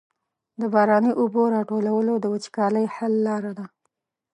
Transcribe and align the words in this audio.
د 0.59 0.61
باراني 0.73 1.11
اوبو 1.21 1.41
راټولول 1.55 2.07
د 2.19 2.25
وچکالۍ 2.33 2.85
حل 2.95 3.13
لاره 3.27 3.51
ده. 3.57 3.65